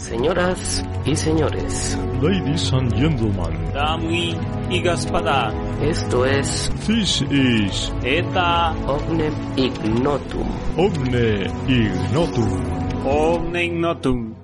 [0.00, 4.34] Señoras y señores, Ladies and gentlemen, Damui
[4.70, 10.48] y Gaspada, esto es this is Eta Omnem Ignotum.
[10.78, 12.48] Omne Ignotum.
[13.04, 14.34] Omne Ignotum.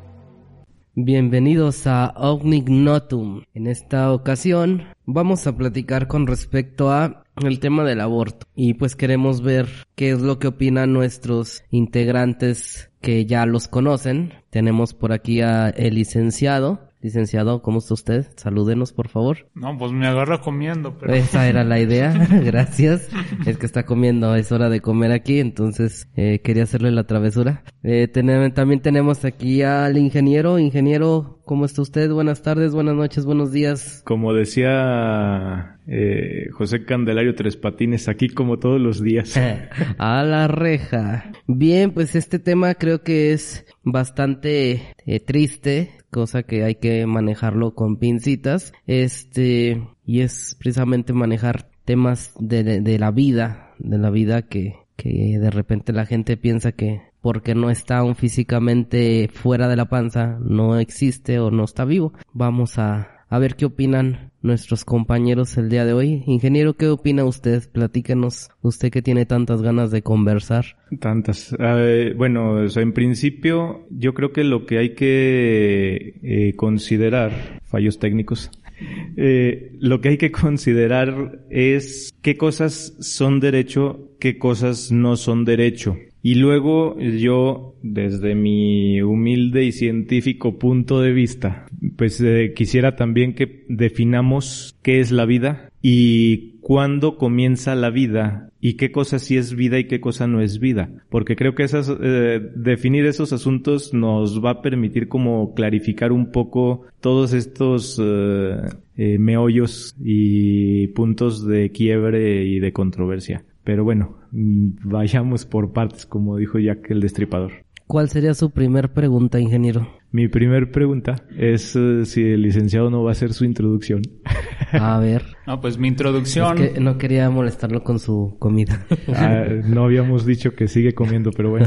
[0.94, 3.42] Bienvenidos a Omnignotum.
[3.54, 8.96] En esta ocasión vamos a platicar con respecto a el tema del aborto y pues
[8.96, 14.32] queremos ver qué es lo que opinan nuestros integrantes que ya los conocen.
[14.50, 16.85] Tenemos por aquí a el licenciado.
[17.06, 18.26] Licenciado, ¿cómo está usted?
[18.34, 19.46] Salúdenos, por favor.
[19.54, 21.14] No, pues me agarra comiendo, pero...
[21.14, 22.12] Esa era la idea,
[22.44, 23.08] gracias.
[23.46, 27.62] Es que está comiendo, es hora de comer aquí, entonces eh, quería hacerle la travesura.
[27.84, 30.58] Eh, también tenemos aquí al ingeniero.
[30.58, 32.10] Ingeniero, ¿cómo está usted?
[32.10, 34.02] Buenas tardes, buenas noches, buenos días.
[34.04, 39.36] Como decía eh, José Candelario Tres Patines, aquí como todos los días.
[39.98, 41.30] a la reja.
[41.46, 47.74] Bien, pues este tema creo que es bastante eh, triste, cosa que hay que manejarlo
[47.74, 48.72] con pincitas.
[48.86, 54.76] Este, y es precisamente manejar temas de, de- de la vida, de la vida que,
[54.96, 59.86] que de repente la gente piensa que porque no está aún físicamente fuera de la
[59.90, 62.12] panza, no existe o no está vivo.
[62.32, 66.22] Vamos a, a ver qué opinan nuestros compañeros el día de hoy.
[66.26, 67.68] Ingeniero, ¿qué opina usted?
[67.70, 70.76] Platíquenos, usted que tiene tantas ganas de conversar.
[71.00, 71.54] Tantas.
[71.58, 78.50] Eh, bueno, en principio yo creo que lo que hay que eh, considerar, fallos técnicos,
[79.16, 85.44] eh, lo que hay que considerar es qué cosas son derecho, qué cosas no son
[85.44, 85.96] derecho.
[86.26, 93.32] Y luego yo, desde mi humilde y científico punto de vista, pues eh, quisiera también
[93.36, 99.36] que definamos qué es la vida y cuándo comienza la vida y qué cosa sí
[99.36, 100.90] es vida y qué cosa no es vida.
[101.10, 106.32] Porque creo que esas, eh, definir esos asuntos nos va a permitir como clarificar un
[106.32, 108.62] poco todos estos eh,
[108.96, 113.44] eh, meollos y puntos de quiebre y de controversia.
[113.66, 117.50] Pero bueno, mm, vayamos por partes, como dijo Jack el Destripador.
[117.88, 119.88] ¿Cuál sería su primer pregunta, ingeniero?
[120.12, 124.02] Mi primer pregunta es eh, si el licenciado no va a hacer su introducción.
[124.72, 125.24] A ver.
[125.48, 126.58] No, pues mi introducción...
[126.58, 128.86] Es que no quería molestarlo con su comida.
[129.12, 131.66] Ah, no habíamos dicho que sigue comiendo, pero bueno.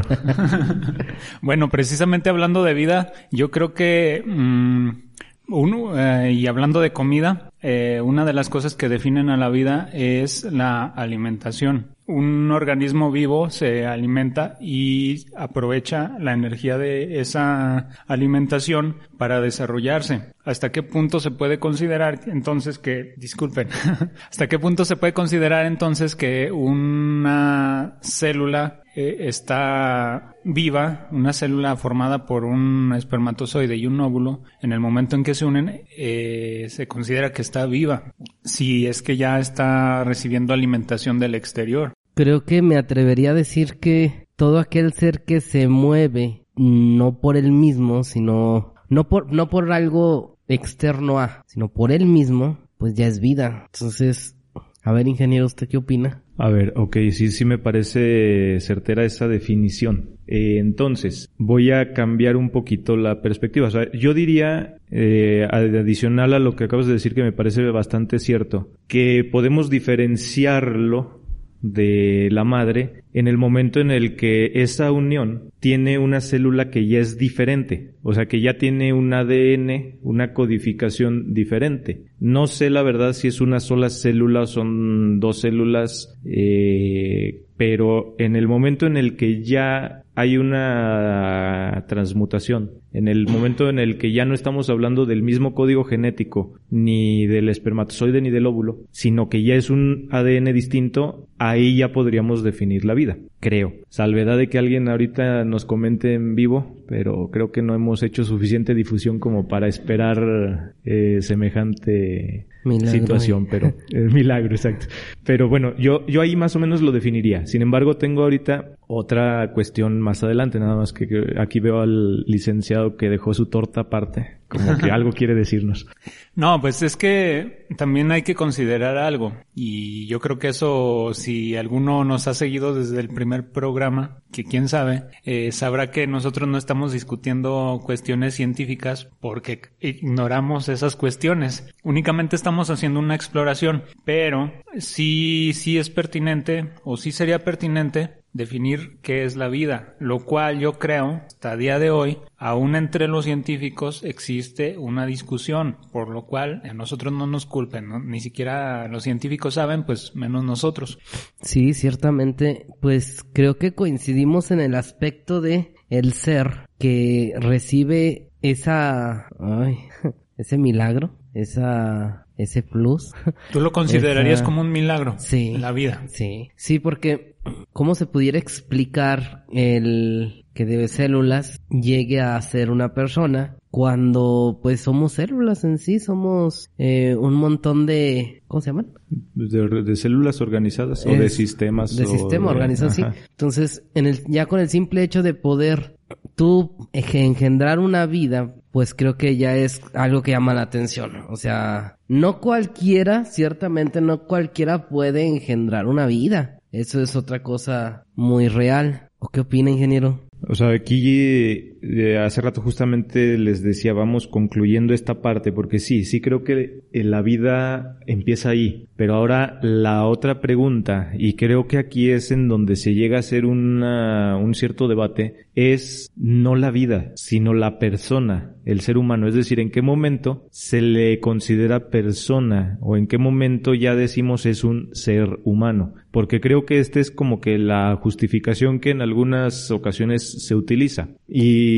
[1.41, 4.23] Bueno, precisamente hablando de vida, yo creo que...
[4.25, 5.08] mm,
[5.49, 9.49] uno, eh, y hablando de comida, eh, una de las cosas que definen a la
[9.49, 11.95] vida es la alimentación.
[12.05, 20.33] Un organismo vivo se alimenta y aprovecha la energía de esa alimentación para desarrollarse.
[20.43, 23.67] ¿Hasta qué punto se puede considerar entonces que, disculpen,
[24.29, 32.25] hasta qué punto se puede considerar entonces que una célula está viva, una célula formada
[32.25, 36.87] por un espermatozoide y un óvulo, en el momento en que se unen, eh, se
[36.87, 41.93] considera que está viva, si es que ya está recibiendo alimentación del exterior.
[42.15, 47.38] Creo que me atrevería a decir que todo aquel ser que se mueve no por
[47.38, 52.95] él mismo, sino no por no por algo externo a, sino por él mismo, pues
[52.95, 53.67] ya es vida.
[53.71, 54.35] Entonces,
[54.83, 56.23] a ver, ingeniero, ¿usted qué opina?
[56.41, 60.11] A ver, ok, sí, sí me parece certera esa definición.
[60.25, 63.67] Eh, entonces, voy a cambiar un poquito la perspectiva.
[63.67, 67.69] O sea, yo diría, eh, adicional a lo que acabas de decir, que me parece
[67.72, 71.19] bastante cierto, que podemos diferenciarlo
[71.61, 76.87] de la madre en el momento en el que esa unión tiene una célula que
[76.87, 82.03] ya es diferente, o sea que ya tiene un ADN, una codificación diferente.
[82.19, 88.15] No sé la verdad si es una sola célula o son dos células, eh, pero
[88.19, 93.97] en el momento en el que ya hay una transmutación, en el momento en el
[93.97, 98.79] que ya no estamos hablando del mismo código genético, ni del espermatozoide ni del óvulo,
[98.91, 103.73] sino que ya es un ADN distinto, ahí ya podríamos definir la vida, creo.
[103.89, 108.23] Salvedad de que alguien ahorita nos comente en vivo, pero creo que no hemos hecho
[108.23, 112.91] suficiente difusión como para esperar eh, semejante Milagro.
[112.91, 114.88] situación, pero el milagro, exacto.
[115.24, 117.45] Pero bueno, yo, yo ahí más o menos lo definiría.
[117.45, 121.07] Sin embargo, tengo ahorita otra cuestión más adelante, nada más que
[121.38, 125.88] aquí veo al licenciado que dejó su torta aparte, como que algo quiere decirnos.
[126.36, 129.34] No, pues es que también hay que considerar algo.
[129.54, 134.44] Y yo creo que eso, si alguno nos ha seguido desde el primer programa, que
[134.44, 141.74] quién sabe, eh, sabrá que nosotros no estamos discutiendo cuestiones científicas porque ignoramos esas cuestiones.
[141.84, 148.99] Únicamente estamos haciendo una exploración, pero sí, sí es pertinente o sí sería pertinente definir
[149.01, 153.25] qué es la vida, lo cual yo creo, hasta día de hoy, aún entre los
[153.25, 157.99] científicos existe una discusión, por lo cual a nosotros no nos culpen, ¿no?
[157.99, 160.99] ni siquiera los científicos saben, pues menos nosotros.
[161.41, 169.27] Sí, ciertamente, pues creo que coincidimos en el aspecto de el ser que recibe esa,
[169.39, 169.79] ay,
[170.37, 173.12] ese milagro, esa ese plus.
[173.51, 175.50] ¿Tú lo considerarías Esa- como un milagro Sí.
[175.56, 176.03] en la vida?
[176.07, 177.36] Sí, sí, porque
[177.74, 184.81] ¿cómo se pudiera explicar el que de células llegue a ser una persona cuando pues
[184.81, 188.88] somos células en sí, somos eh, un montón de, ¿cómo se llaman?
[189.36, 191.95] De, de células organizadas o de sistemas.
[191.95, 193.03] de o sistema organizado, sí.
[193.30, 195.97] Entonces, en el, ya con el simple hecho de poder
[196.36, 201.25] tú engendrar una vida, pues creo que ya es algo que llama la atención.
[201.30, 206.60] O sea, no cualquiera, ciertamente no cualquiera puede engendrar una vida.
[206.71, 209.10] Eso es otra cosa muy real.
[209.19, 210.21] ¿O qué opina, ingeniero?
[210.48, 211.77] O sea, aquí
[212.19, 217.03] hace rato justamente les decía, vamos concluyendo esta parte, porque sí, sí creo que eh,
[217.03, 222.47] la vida empieza ahí, pero ahora la otra pregunta, y creo que aquí es en
[222.47, 227.79] donde se llega a hacer una, un cierto debate, es no la vida, sino la
[227.79, 233.07] persona, el ser humano, es decir, en qué momento se le considera persona o en
[233.07, 237.57] qué momento ya decimos es un ser humano, porque creo que esta es como que
[237.57, 241.09] la justificación que en algunas ocasiones se utiliza.
[241.27, 241.69] Y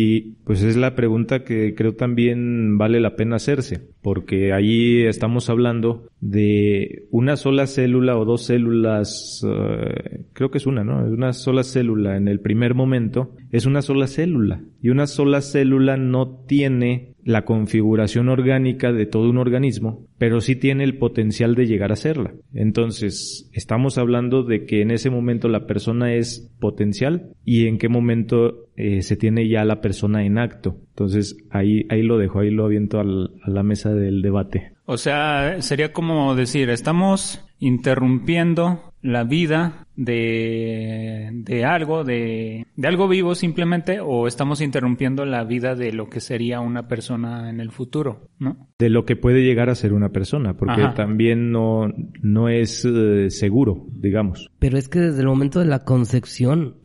[0.44, 6.08] pues es la pregunta que creo también vale la pena hacerse, porque ahí estamos hablando
[6.20, 11.04] de una sola célula o dos células, eh, creo que es una, ¿no?
[11.06, 15.98] Una sola célula en el primer momento es una sola célula y una sola célula
[15.98, 21.68] no tiene la configuración orgánica de todo un organismo, pero sí tiene el potencial de
[21.68, 22.34] llegar a serla.
[22.54, 27.90] Entonces, estamos hablando de que en ese momento la persona es potencial y en qué
[27.90, 30.78] momento eh, se tiene ya la persona en acto.
[30.90, 34.74] Entonces, ahí, ahí lo dejo, ahí lo aviento a la mesa del debate.
[34.86, 43.08] O sea, sería como decir, estamos interrumpiendo la vida de, de algo, de, de algo
[43.08, 47.72] vivo simplemente, o estamos interrumpiendo la vida de lo que sería una persona en el
[47.72, 48.70] futuro, ¿no?
[48.80, 50.94] De lo que puede llegar a ser una persona, porque Ajá.
[50.94, 54.50] también no, no es eh, seguro, digamos.
[54.60, 56.76] Pero es que desde el momento de la concepción.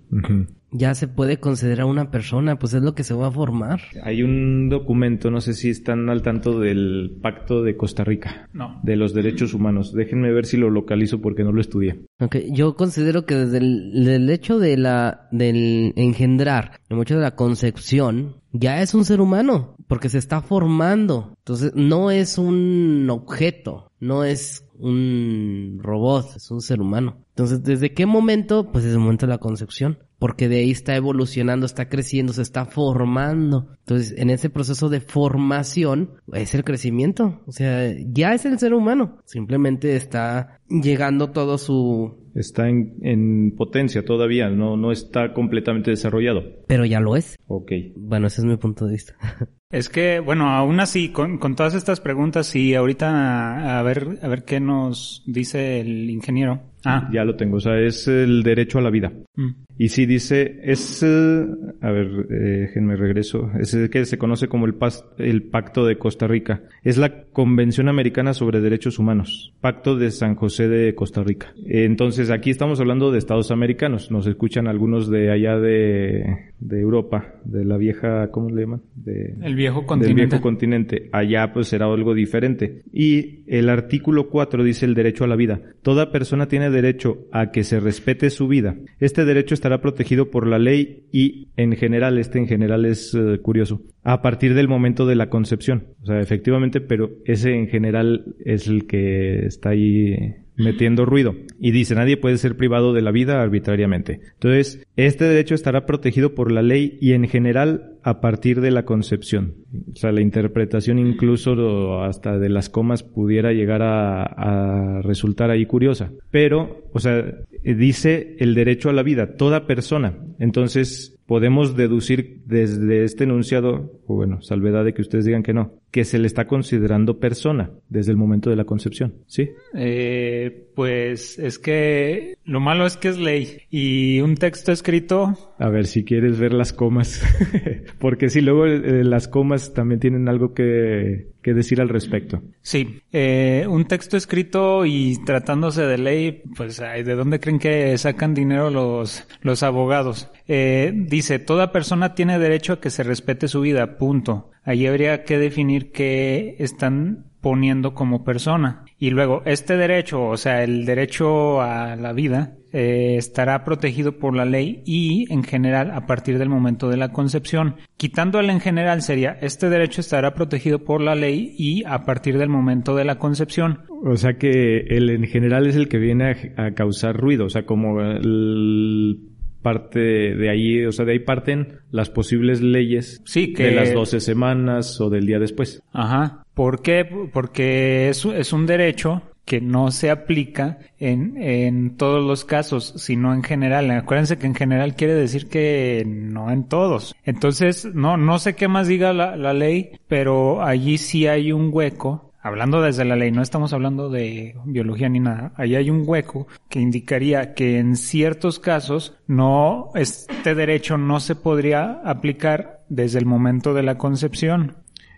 [0.76, 3.80] Ya se puede considerar una persona, pues es lo que se va a formar.
[4.02, 8.80] Hay un documento, no sé si están al tanto del Pacto de Costa Rica, No.
[8.82, 9.92] de los derechos humanos.
[9.92, 12.00] Déjenme ver si lo localizo porque no lo estudié.
[12.20, 17.22] Ok, yo considero que desde el del hecho de la del engendrar, el hecho de
[17.22, 21.34] la concepción, ya es un ser humano, porque se está formando.
[21.38, 27.18] Entonces, no es un objeto, no es un robot, es un ser humano.
[27.30, 28.70] Entonces, ¿desde qué momento?
[28.72, 29.98] Pues desde el momento de la concepción.
[30.18, 33.68] Porque de ahí está evolucionando, está creciendo, se está formando.
[33.80, 37.42] Entonces, en ese proceso de formación es el crecimiento.
[37.46, 39.18] O sea, ya es el ser humano.
[39.24, 42.26] Simplemente está llegando todo su...
[42.34, 46.42] Está en, en potencia todavía, no, no está completamente desarrollado.
[46.66, 47.38] Pero ya lo es.
[47.46, 47.72] Ok.
[47.96, 49.16] Bueno, ese es mi punto de vista.
[49.68, 54.28] Es que, bueno, aún así, con, con todas estas preguntas, y ahorita a ver, a
[54.28, 56.62] ver qué nos dice el ingeniero.
[56.86, 59.12] Ah, Ya lo tengo, o sea, es el derecho a la vida.
[59.36, 59.48] mm.
[59.78, 61.46] Y sí dice, es, eh,
[61.82, 64.74] a ver, eh, déjenme regreso, es el que se conoce como el,
[65.18, 66.62] el Pacto de Costa Rica.
[66.82, 71.52] Es la Convención Americana sobre Derechos Humanos, Pacto de San José de Costa Rica.
[71.66, 76.24] Entonces, aquí estamos hablando de Estados americanos, nos escuchan algunos de allá de,
[76.58, 78.80] de Europa, de la vieja, ¿cómo le llaman?
[78.94, 80.24] De, el viejo del continente.
[80.26, 81.08] viejo continente.
[81.12, 82.80] Allá pues será algo diferente.
[82.94, 85.60] Y el artículo 4 dice el derecho a la vida.
[85.82, 88.76] Toda persona tiene derecho a que se respete su vida.
[89.00, 93.38] Este derecho estará protegido por la ley y en general, este en general es eh,
[93.40, 95.88] curioso, a partir del momento de la concepción.
[96.02, 101.34] O sea, efectivamente, pero ese en general es el que está ahí metiendo ruido.
[101.58, 104.20] Y dice, nadie puede ser privado de la vida arbitrariamente.
[104.34, 108.84] Entonces, este derecho estará protegido por la ley y en general a partir de la
[108.84, 109.54] concepción.
[109.92, 116.12] O sea, la interpretación incluso hasta de las comas pudiera llegar a, resultar ahí curiosa.
[116.30, 117.24] Pero, o sea,
[117.64, 120.18] dice el derecho a la vida, toda persona.
[120.38, 125.72] Entonces, podemos deducir desde este enunciado, o bueno, salvedad de que ustedes digan que no,
[125.90, 129.50] que se le está considerando persona desde el momento de la concepción, ¿sí?
[129.74, 135.34] Eh, Pues es que lo malo es que es ley y un texto escrito...
[135.58, 137.22] A ver, si quieres ver las comas,
[137.98, 142.42] porque si luego eh, las comas también tienen algo que, que decir al respecto.
[142.60, 148.34] Sí, eh, un texto escrito y tratándose de ley, pues ¿de dónde creen que sacan
[148.34, 150.30] dinero los, los abogados?
[150.48, 154.50] Eh, dice, toda persona tiene derecho a que se respete su vida, punto.
[154.64, 158.84] Ahí habría que definir qué están poniendo como persona.
[158.98, 164.34] Y luego, este derecho, o sea, el derecho a la vida, eh, estará protegido por
[164.34, 167.76] la ley y, en general, a partir del momento de la concepción.
[167.96, 172.36] Quitando el en general sería, este derecho estará protegido por la ley y a partir
[172.36, 173.82] del momento de la concepción.
[174.04, 177.50] O sea que el en general es el que viene a, a causar ruido, o
[177.50, 179.20] sea, como el
[179.66, 183.64] parte de ahí, o sea, de ahí parten las posibles leyes sí, que...
[183.64, 185.82] de las 12 semanas o del día después.
[185.92, 186.44] Ajá.
[186.54, 187.04] ¿Por qué?
[187.32, 193.34] Porque es, es un derecho que no se aplica en, en todos los casos, sino
[193.34, 193.90] en general.
[193.90, 197.16] Acuérdense que en general quiere decir que no en todos.
[197.24, 201.70] Entonces, no, no sé qué más diga la, la ley, pero allí sí hay un
[201.72, 206.04] hueco hablando desde la ley, no estamos hablando de biología ni nada, ahí hay un
[206.06, 213.18] hueco que indicaría que en ciertos casos no, este derecho no se podría aplicar desde
[213.18, 214.76] el momento de la concepción.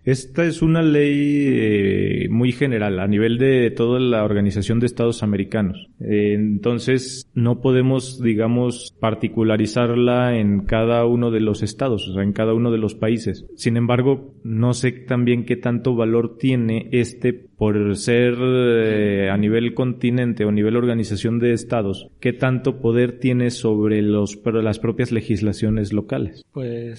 [0.08, 5.22] Esta es una ley eh, muy general a nivel de toda la Organización de Estados
[5.22, 5.90] Americanos.
[6.00, 12.32] Eh, entonces, no podemos, digamos, particularizarla en cada uno de los estados, o sea, en
[12.32, 13.44] cada uno de los países.
[13.54, 19.74] Sin embargo, no sé también qué tanto valor tiene este por ser eh, a nivel
[19.74, 25.92] continente o nivel organización de estados, qué tanto poder tiene sobre los las propias legislaciones
[25.92, 26.44] locales.
[26.52, 26.98] Pues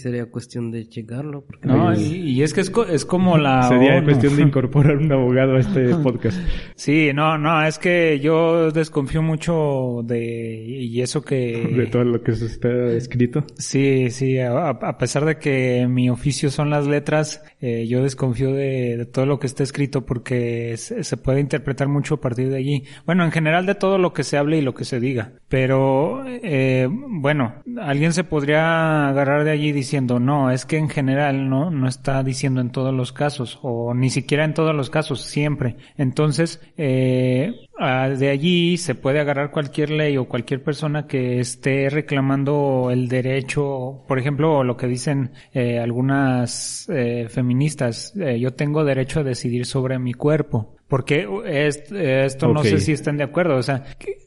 [0.00, 1.44] sería cuestión de checarlo.
[1.44, 4.04] Porque no, y, y, es que es, es como la sería ONU.
[4.04, 6.38] cuestión de incorporar un abogado a este podcast.
[6.76, 12.22] Sí, no, no, es que yo desconfío mucho de y eso que de todo lo
[12.22, 13.44] que está escrito.
[13.58, 18.52] Sí, sí, a, a pesar de que mi oficio son las letras, eh, yo desconfío
[18.52, 22.58] de, de todo lo que está escrito porque se, puede interpretar mucho a partir de
[22.58, 22.84] allí.
[23.06, 25.32] Bueno, en general de todo lo que se hable y lo que se diga.
[25.48, 31.48] Pero, eh, bueno, alguien se podría agarrar de allí diciendo, no, es que en general
[31.48, 35.22] no, no está diciendo en todos los casos, o ni siquiera en todos los casos,
[35.22, 35.76] siempre.
[35.96, 42.90] Entonces, eh, de allí se puede agarrar cualquier ley o cualquier persona que esté reclamando
[42.90, 49.20] el derecho, por ejemplo, lo que dicen eh, algunas eh, feministas, eh, yo tengo derecho
[49.20, 50.75] a decidir sobre mi cuerpo.
[50.88, 52.72] Porque es, esto no okay.
[52.72, 53.56] sé si están de acuerdo.
[53.56, 53.84] O sea,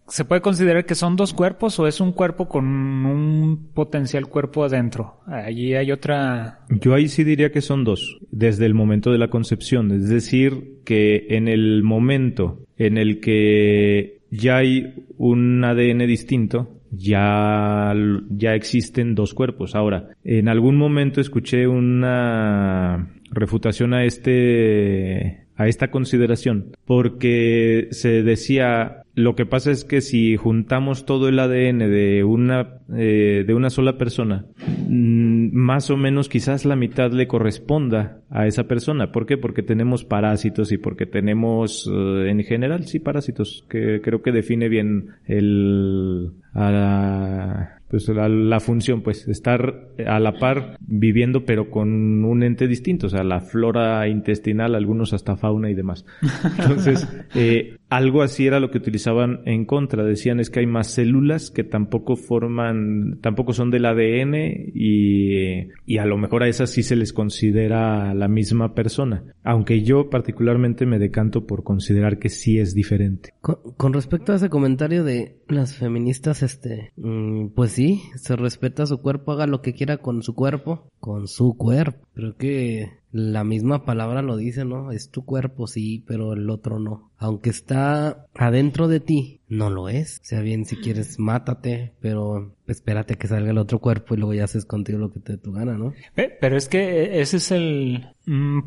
[0.07, 4.65] ¿se puede considerar que son dos cuerpos o es un cuerpo con un potencial cuerpo
[4.65, 5.21] adentro?
[5.25, 6.59] Allí hay otra...
[6.69, 9.91] Yo ahí sí diría que son dos, desde el momento de la concepción.
[9.91, 17.93] Es decir, que en el momento en el que ya hay un ADN distinto, ya,
[18.29, 19.75] ya existen dos cuerpos.
[19.75, 29.03] Ahora, en algún momento escuché una refutación a este a esta consideración porque se decía
[29.13, 33.69] lo que pasa es que si juntamos todo el ADN de una eh, de una
[33.69, 34.45] sola persona
[34.87, 39.37] mmm, más o menos quizás la mitad le corresponda a esa persona ¿por qué?
[39.37, 44.69] porque tenemos parásitos y porque tenemos eh, en general sí parásitos que creo que define
[44.69, 52.23] bien el a pues la, la, función, pues estar a la par viviendo pero con
[52.23, 56.05] un ente distinto, o sea, la flora intestinal, algunos hasta fauna y demás.
[56.59, 60.03] Entonces, eh, algo así era lo que utilizaban en contra.
[60.03, 64.35] Decían es que hay más células que tampoco forman, tampoco son del ADN
[64.73, 69.23] y, y a lo mejor a esas sí se les considera la misma persona.
[69.43, 73.33] Aunque yo particularmente me decanto por considerar que sí es diferente.
[73.41, 78.85] Con, con respecto a ese comentario de las feministas, este, mmm, pues sí, se respeta
[78.85, 82.05] su cuerpo, haga lo que quiera con su cuerpo, con su cuerpo.
[82.13, 84.91] Creo que la misma palabra lo dice, ¿no?
[84.91, 87.11] Es tu cuerpo, sí, pero el otro no.
[87.17, 90.19] Aunque está adentro de ti, no lo es.
[90.21, 94.33] O sea, bien, si quieres, mátate, pero espérate que salga el otro cuerpo y luego
[94.33, 95.93] ya haces contigo lo que te dé tu gana, ¿no?
[96.15, 98.09] Pero es que ese es el...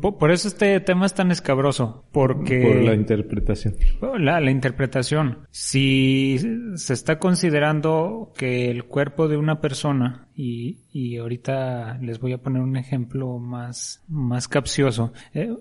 [0.01, 2.61] Por eso este tema es tan escabroso, porque...
[2.61, 3.75] Por la interpretación.
[4.19, 5.47] La, la interpretación.
[5.51, 6.37] Si
[6.75, 12.37] se está considerando que el cuerpo de una persona, y, y ahorita les voy a
[12.37, 15.13] poner un ejemplo más, más capcioso.
[15.33, 15.53] Eh,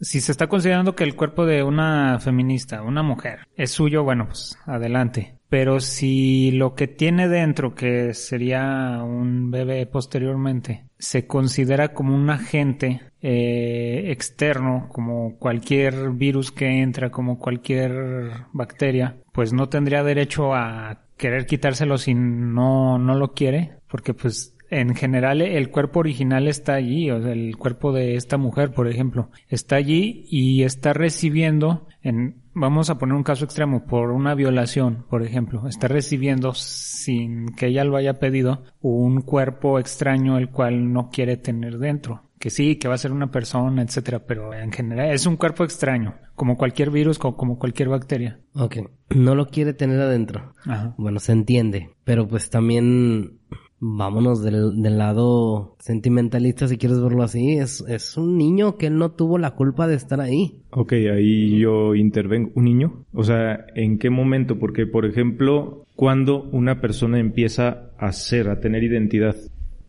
[0.00, 4.26] si se está considerando que el cuerpo de una feminista, una mujer, es suyo, bueno,
[4.26, 5.36] pues adelante.
[5.48, 12.30] Pero si lo que tiene dentro, que sería un bebé posteriormente, se considera como un
[12.30, 20.54] agente eh, externo, como cualquier virus que entra, como cualquier bacteria, pues no tendría derecho
[20.54, 26.46] a querer quitárselo si no, no lo quiere, porque pues en general el cuerpo original
[26.46, 30.92] está allí, o sea, el cuerpo de esta mujer, por ejemplo, está allí y está
[30.92, 36.54] recibiendo en vamos a poner un caso extremo, por una violación, por ejemplo, está recibiendo
[36.54, 42.22] sin que ella lo haya pedido un cuerpo extraño el cual no quiere tener dentro.
[42.38, 45.62] Que sí, que va a ser una persona, etcétera, pero en general es un cuerpo
[45.62, 48.40] extraño, como cualquier virus, como cualquier bacteria.
[48.54, 48.78] Ok,
[49.14, 50.54] no lo quiere tener adentro.
[50.64, 50.94] Ajá.
[50.96, 53.39] Bueno, se entiende, pero pues también
[53.80, 57.56] vámonos del, del, lado sentimentalista, si quieres verlo así.
[57.56, 60.60] Es, es un niño que él no tuvo la culpa de estar ahí.
[60.70, 62.50] Ok, ahí yo intervengo.
[62.54, 63.04] ¿Un niño?
[63.12, 64.58] O sea, ¿en qué momento?
[64.58, 69.36] Porque, por ejemplo, cuando una persona empieza a ser, a tener identidad,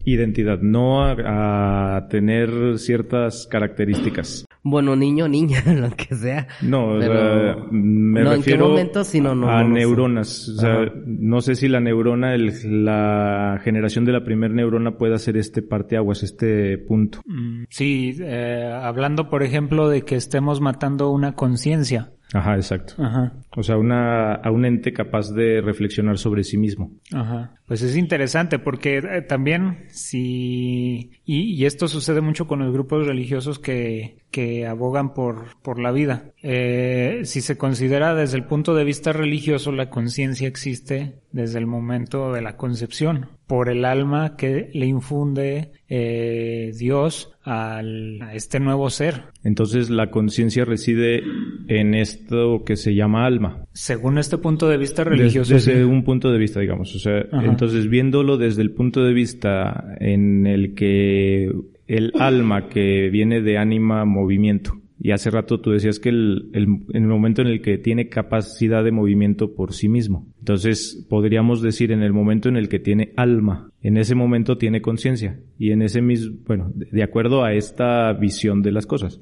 [0.05, 4.45] identidad, no a, a tener ciertas características.
[4.63, 6.47] Bueno, niño, niña, lo que sea.
[6.61, 9.03] No, Pero- me no, ¿en qué refiero momento?
[9.03, 9.79] Sí, no, no, a no, no sé.
[9.79, 10.49] neuronas.
[10.49, 10.91] O sea, Ajá.
[11.05, 15.61] no sé si la neurona, el- la generación de la primer neurona pueda hacer este
[15.63, 17.21] parteaguas, este punto.
[17.25, 22.11] Mm, Sí, eh, hablando por ejemplo de que estemos matando una conciencia.
[22.33, 22.93] Ajá, exacto.
[22.97, 23.33] Ajá.
[23.55, 26.91] O sea, una, a un ente capaz de reflexionar sobre sí mismo.
[27.13, 27.55] Ajá.
[27.65, 33.05] Pues es interesante porque eh, también si y, y esto sucede mucho con los grupos
[33.05, 36.31] religiosos que, que abogan por, por la vida.
[36.41, 41.67] Eh, si se considera desde el punto de vista religioso, la conciencia existe desde el
[41.67, 48.61] momento de la concepción, por el alma que le infunde eh, Dios al, a este
[48.61, 49.23] nuevo ser.
[49.43, 51.21] Entonces la conciencia reside
[51.67, 53.65] en esto que se llama alma.
[53.73, 55.81] Según este punto de vista religioso, desde sí.
[55.81, 56.95] un punto de vista, digamos.
[56.95, 57.43] O sea, Ajá.
[57.43, 61.51] entonces viéndolo desde el punto de vista en el que
[61.87, 64.80] el alma que viene de ánima movimiento.
[65.03, 68.07] Y hace rato tú decías que el, el- en el momento en el que tiene
[68.09, 70.27] capacidad de movimiento por sí mismo.
[70.39, 74.81] Entonces podríamos decir en el momento en el que tiene alma, en ese momento tiene
[74.81, 75.39] conciencia.
[75.57, 79.19] Y en ese mismo, bueno, de acuerdo a esta visión de las cosas.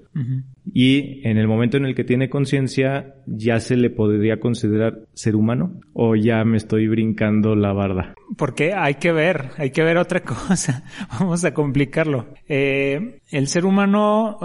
[0.65, 5.35] Y en el momento en el que tiene conciencia, ¿ya se le podría considerar ser
[5.35, 5.79] humano?
[5.93, 8.13] ¿O ya me estoy brincando la barda?
[8.37, 10.83] Porque hay que ver, hay que ver otra cosa.
[11.19, 12.27] Vamos a complicarlo.
[12.47, 14.37] Eh, el ser humano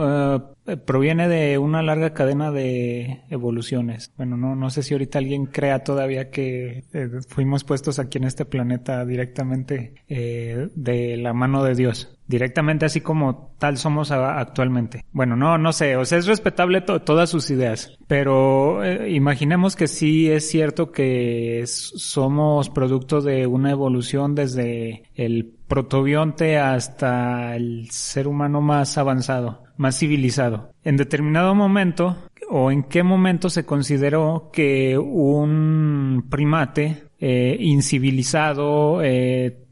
[0.67, 4.13] eh, proviene de una larga cadena de evoluciones.
[4.17, 8.25] Bueno, no, no sé si ahorita alguien crea todavía que eh, fuimos puestos aquí en
[8.25, 12.11] este planeta directamente eh, de la mano de Dios.
[12.27, 15.05] Directamente así como tal somos actualmente.
[15.13, 19.77] Bueno, no, no sé, o sea, es respetable to- todas sus ideas, pero eh, imaginemos
[19.77, 27.91] que sí es cierto que somos producto de una evolución desde el protobionte hasta el
[27.91, 30.73] ser humano más avanzado, más civilizado.
[30.83, 32.17] En determinado momento,
[32.49, 39.03] o en qué momento se consideró que un primate eh, incivilizado,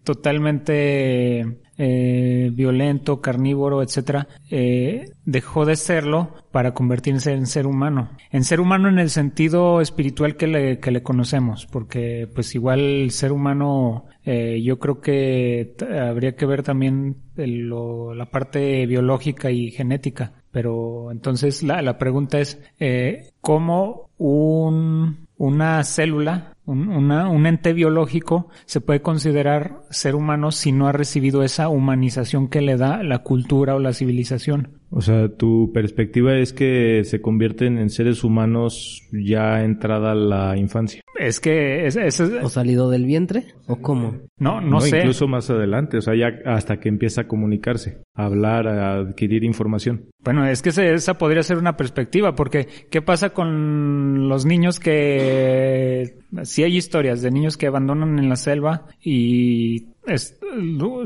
[0.04, 8.10] totalmente eh, violento, carnívoro, etcétera, eh, dejó de serlo para convertirse en ser humano.
[8.30, 12.80] En ser humano en el sentido espiritual que le, que le conocemos, porque pues igual
[12.80, 19.50] el ser humano, eh, yo creo que habría que ver también lo- la parte biológica
[19.50, 20.32] y genética.
[20.50, 27.72] Pero entonces la, la pregunta es, eh, ¿cómo un, una célula, un, una- un ente
[27.72, 33.02] biológico se puede considerar ser humano si no ha recibido esa humanización que le da
[33.02, 34.81] la cultura o la civilización?
[34.94, 41.00] O sea, tu perspectiva es que se convierten en seres humanos ya entrada la infancia.
[41.18, 43.44] Es que es, es- ¿O salido del vientre?
[43.68, 44.18] ¿O cómo?
[44.38, 44.98] no, no, sé.
[44.98, 49.44] Incluso más adelante, o sea, ya hasta que empieza a comunicarse, a hablar, a adquirir
[49.44, 50.08] información.
[50.22, 54.78] Bueno, es que ese- esa podría ser una perspectiva, porque ¿qué pasa con los niños
[54.78, 56.18] que...
[56.42, 59.91] Sí hay historias de niños que abandonan en la selva y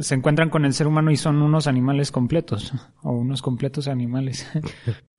[0.01, 4.51] se encuentran con el ser humano y son unos animales completos, o unos completos animales.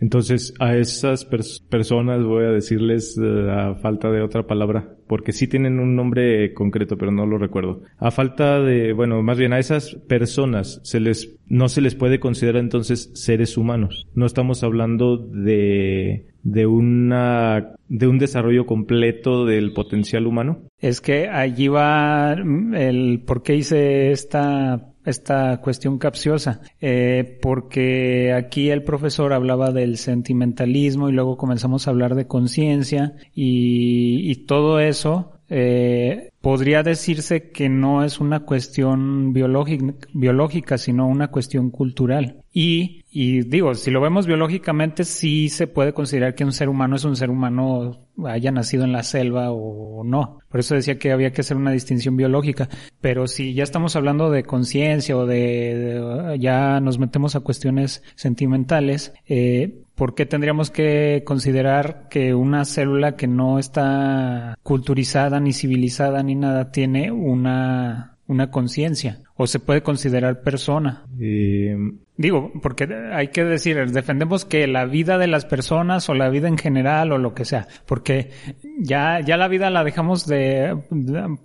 [0.00, 5.32] Entonces, a esas pers- personas voy a decirles eh, a falta de otra palabra, porque
[5.32, 7.82] sí tienen un nombre concreto, pero no lo recuerdo.
[7.98, 12.20] A falta de, bueno, más bien a esas personas se les, no se les puede
[12.20, 14.06] considerar entonces seres humanos.
[14.14, 20.62] No estamos hablando de, de una, de un desarrollo completo del potencial humano.
[20.78, 28.70] es que allí va el por qué hice esta esta cuestión capciosa, eh, porque aquí
[28.70, 34.80] el profesor hablaba del sentimentalismo y luego comenzamos a hablar de conciencia y, y todo
[34.80, 42.42] eso eh, podría decirse que no es una cuestión biológica, sino una cuestión cultural.
[42.52, 46.96] Y, y digo, si lo vemos biológicamente, sí se puede considerar que un ser humano
[46.96, 50.38] es un ser humano, haya nacido en la selva o no.
[50.48, 52.68] Por eso decía que había que hacer una distinción biológica.
[53.00, 59.12] Pero si ya estamos hablando de conciencia o de, ya nos metemos a cuestiones sentimentales,
[59.28, 66.22] eh, ¿Por qué tendríamos que considerar que una célula que no está culturizada, ni civilizada,
[66.22, 69.22] ni nada, tiene una, una conciencia?
[69.36, 71.06] ¿O se puede considerar persona?
[71.18, 71.76] Eh,
[72.18, 76.48] Digo, porque hay que decir, defendemos que la vida de las personas o la vida
[76.48, 78.30] en general o lo que sea, porque
[78.78, 80.74] ya, ya la vida la dejamos de,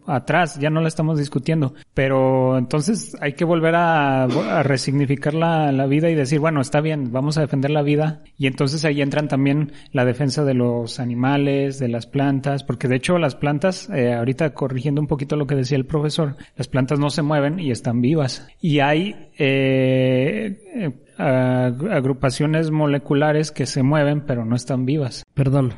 [0.07, 5.73] atrás, ya no la estamos discutiendo, pero entonces hay que volver a, a resignificar la,
[5.73, 8.23] la, vida y decir, bueno, está bien, vamos a defender la vida.
[8.37, 12.95] Y entonces ahí entran también la defensa de los animales, de las plantas, porque de
[12.95, 16.97] hecho las plantas, eh, ahorita corrigiendo un poquito lo que decía el profesor, las plantas
[16.97, 18.47] no se mueven y están vivas.
[18.61, 20.60] Y hay eh,
[21.17, 25.23] agrupaciones moleculares que se mueven pero no están vivas.
[25.33, 25.73] Perdón,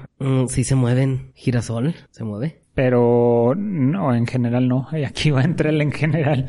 [0.48, 2.62] si se mueven, girasol, ¿se mueve?
[2.74, 4.88] Pero no, en general no.
[5.06, 6.48] Aquí va a entrar el en general.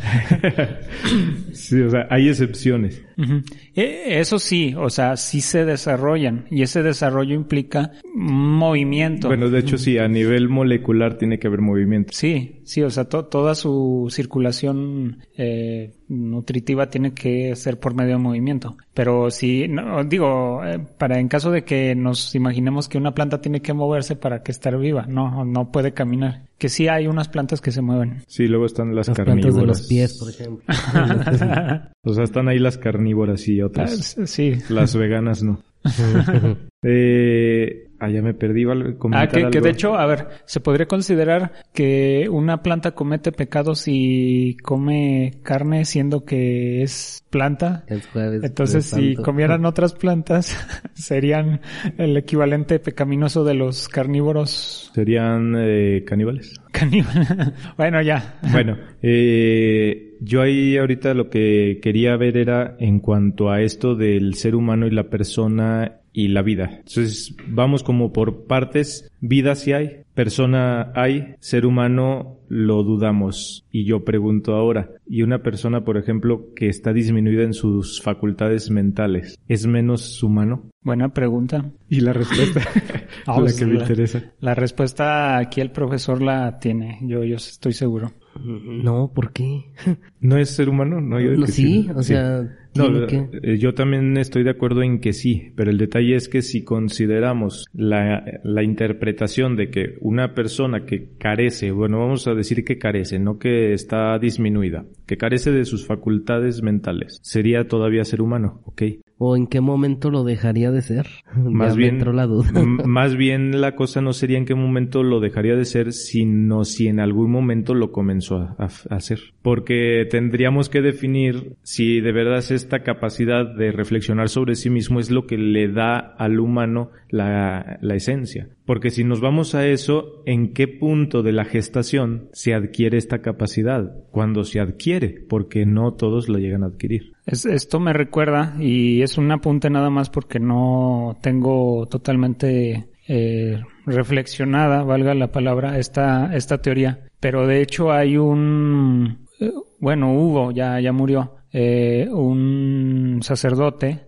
[1.52, 3.02] sí, o sea, hay excepciones.
[3.16, 3.44] Uh -huh.
[3.74, 9.28] Eso sí, o sea, sí se desarrollan y ese desarrollo implica movimiento.
[9.28, 12.12] Bueno, de hecho sí, a nivel molecular tiene que haber movimiento.
[12.12, 18.12] Sí, sí, o sea, to toda su circulación eh, nutritiva tiene que ser por medio
[18.12, 18.76] de movimiento.
[18.94, 23.40] Pero si, no, digo, eh, para en caso de que nos imaginemos que una planta
[23.40, 26.42] tiene que moverse para que estar viva, no, no puede caminar.
[26.58, 28.22] Que sí hay unas plantas que se mueven.
[28.26, 29.42] Sí, luego están las, las carnívoras.
[29.42, 30.64] plantas de los pies, por ejemplo.
[32.04, 34.16] o sea, están ahí las carnívoras y otras.
[34.18, 34.57] Ah, sí.
[34.68, 35.61] Las veganas no.
[36.83, 38.64] eh, ah, ya me perdí.
[38.64, 38.96] ¿vale?
[39.12, 43.80] Ah, que, que, de hecho, a ver, se podría considerar que una planta comete pecados
[43.80, 47.84] si come carne siendo que es planta.
[48.12, 50.56] Jueves, Entonces, si comieran otras plantas,
[50.94, 51.60] serían
[51.98, 54.90] el equivalente pecaminoso de los carnívoros.
[54.94, 56.60] Serían eh, caníbales.
[56.70, 57.28] Caníbales.
[57.76, 58.38] bueno, ya.
[58.52, 64.34] Bueno, eh, yo ahí ahorita lo que quería ver era en cuanto a esto del
[64.34, 66.70] ser humano y la persona y la vida.
[66.79, 69.11] Entonces, vamos como por partes.
[69.20, 73.66] Vida sí hay, persona hay, ser humano lo dudamos.
[73.72, 78.70] Y yo pregunto ahora, ¿y una persona, por ejemplo, que está disminuida en sus facultades
[78.70, 80.70] mentales, es menos humano?
[80.83, 81.70] Buena pregunta.
[81.88, 82.61] Y la respuesta,
[83.27, 84.33] la que me la- interesa.
[84.38, 88.12] La respuesta aquí el profesor la tiene, yo, yo estoy seguro.
[88.42, 89.64] No, ¿por qué?
[90.20, 91.00] ¿No es ser humano?
[91.00, 92.42] No, yo digo No, sí, o sea,
[92.74, 93.28] No, que...
[93.42, 96.64] eh, yo también estoy de acuerdo en que sí, pero el detalle es que si
[96.64, 102.78] consideramos la, la interpretación de que una persona que carece, bueno, vamos a decir que
[102.78, 108.60] carece, no que está disminuida, que carece de sus facultades mentales, sería todavía ser humano,
[108.64, 108.82] ¿ok?
[109.26, 111.06] ¿O en qué momento lo dejaría de ser?
[111.34, 112.50] Más Ya me bien, entró la duda.
[112.84, 116.88] más bien la cosa no sería en qué momento lo dejaría de ser, sino si
[116.88, 119.20] en algún momento lo comenzó a, a- a hacer.
[119.40, 125.00] Porque tendríamos que definir si de verdad es esta capacidad de reflexionar sobre sí mismo
[125.00, 128.48] es lo que le da al humano la, la esencia.
[128.66, 133.22] Porque si nos vamos a eso, ¿en qué punto de la gestación se adquiere esta
[133.22, 133.90] capacidad?
[134.10, 137.13] Cuando se adquiere, porque no todos lo llegan a adquirir.
[137.26, 143.60] Es- esto me recuerda, y es un apunte nada más porque no tengo totalmente eh,
[143.84, 147.00] reflexionada, valga la palabra, esta, esta teoría.
[147.20, 154.06] Pero de hecho hay un, eh, bueno, hubo, ya, ya murió, eh, un sacerdote,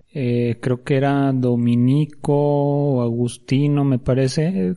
[0.62, 4.72] creo que era Dominico Agustino, me parece,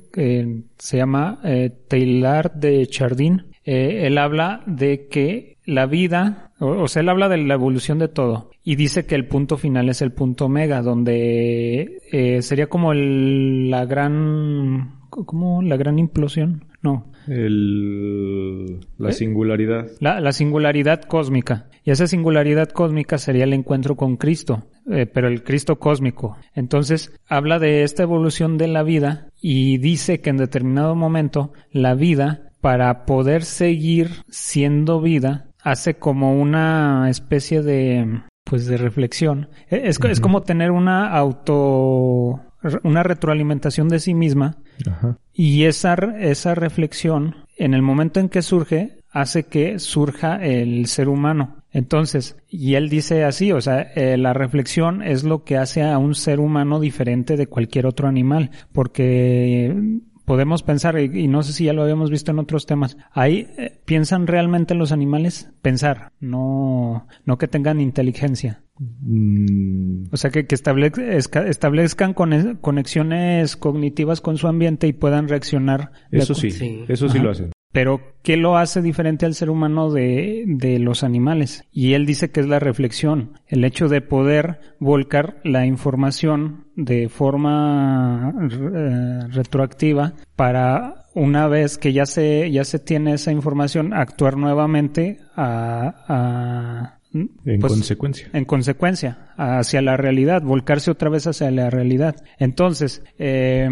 [0.78, 1.40] se llama
[1.88, 3.46] Taylor de Chardin.
[3.64, 8.08] Él habla de que la vida, o, o sea, él habla de la evolución de
[8.08, 12.92] todo y dice que el punto final es el punto omega, donde eh, sería como
[12.92, 15.62] el, la gran, ¿cómo?
[15.62, 19.14] La gran implosión, no, El, la ¿Eh?
[19.14, 19.88] singularidad.
[20.00, 21.66] la, la singularidad cósmica.
[21.84, 26.38] Y esa singularidad cósmica sería el encuentro con Cristo, eh, pero el Cristo cósmico.
[26.54, 31.96] Entonces, habla de esta evolución de la vida y dice que en determinado momento la
[31.96, 39.50] vida, para poder seguir siendo vida, hace como una especie de, pues de reflexión.
[39.70, 42.42] Eh, Es, es como tener una auto,
[42.84, 44.58] una retroalimentación de sí misma
[44.90, 45.18] Ajá.
[45.34, 51.10] y esa, esa reflexión, en el momento en que surge, hace que surja el ser
[51.10, 51.58] humano.
[51.72, 56.00] Entonces, y él dice así, o sea, eh, la reflexión es lo que hace a
[56.00, 61.66] un ser humano diferente de cualquier otro animal, porque podemos pensar, y, no sé si
[61.66, 67.08] ya lo habíamos visto en otros temas, ahí eh, piensan realmente los animales, pensar, no,
[67.26, 68.62] no que tengan inteligencia.
[68.78, 75.28] Mm, O sea, que, que establezca- establezcan cone- conexiones cognitivas con su ambiente y puedan
[75.28, 75.94] reaccionar.
[76.12, 76.84] eso sí, Sí.
[76.88, 77.24] eso sí Ajá.
[77.26, 77.52] lo hacen.
[77.72, 81.66] Pero, ¿qué lo hace diferente al ser humano de, de los animales?
[81.72, 87.10] Y él dice que es la reflexión, el hecho de poder volcar la información de
[87.10, 94.38] forma eh, retroactiva para una vez que ya se, ya se tiene esa información, actuar
[94.38, 98.30] nuevamente a, a En pues, consecuencia.
[98.34, 102.16] en consecuencia hacia la realidad, volcarse otra vez hacia la realidad.
[102.38, 103.70] Entonces, eh,